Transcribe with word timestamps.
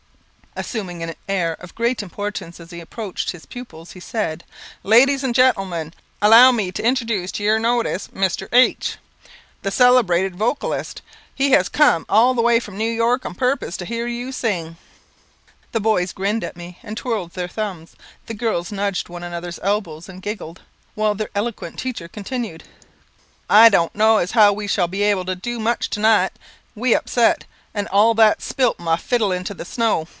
Assuming 0.53 1.01
an 1.01 1.15
air 1.29 1.53
of 1.61 1.73
great 1.75 2.03
importance 2.03 2.59
as 2.59 2.71
he 2.71 2.81
approached 2.81 3.31
his 3.31 3.45
pupils, 3.45 3.93
he 3.93 4.01
said 4.01 4.43
"Ladies 4.83 5.23
and 5.23 5.33
gentlemen, 5.33 5.93
allow 6.21 6.51
me 6.51 6.73
to 6.73 6.83
introduce 6.85 7.31
to 7.31 7.43
your 7.43 7.57
notice 7.57 8.09
Mr. 8.09 8.49
H, 8.51 8.97
the 9.61 9.71
celebrated 9.71 10.35
vocalist. 10.35 11.01
He 11.33 11.51
has 11.51 11.69
cum 11.69 12.05
all 12.09 12.33
the 12.33 12.41
way 12.41 12.59
from 12.59 12.77
New 12.77 12.91
York 12.91 13.25
on 13.25 13.33
purpose 13.33 13.77
to 13.77 13.85
hear 13.85 14.07
you 14.07 14.33
sing." 14.33 14.75
The 15.71 15.79
boys 15.79 16.11
grinned 16.11 16.43
at 16.43 16.57
me 16.57 16.77
and 16.83 16.97
twirled 16.97 17.31
their 17.31 17.47
thumbs, 17.47 17.95
the 18.25 18.33
girls 18.33 18.73
nudged 18.73 19.07
one 19.07 19.23
another's 19.23 19.59
elbows 19.63 20.09
and 20.09 20.21
giggled, 20.21 20.59
while 20.95 21.15
their 21.15 21.29
eloquent 21.33 21.79
teacher 21.79 22.09
continued 22.09 22.65
"I 23.49 23.69
don't 23.69 23.95
know 23.95 24.17
as 24.17 24.31
how 24.31 24.51
we 24.51 24.67
shall 24.67 24.89
be 24.89 25.03
able 25.03 25.23
to 25.25 25.35
do 25.35 25.59
much 25.61 25.89
tonight; 25.89 26.33
we 26.75 26.93
upset, 26.93 27.45
and 27.73 27.87
that 27.87 28.41
spilt 28.41 28.79
my 28.79 28.97
fiddle 28.97 29.31
into 29.31 29.53
the 29.53 29.63
snow. 29.63 30.09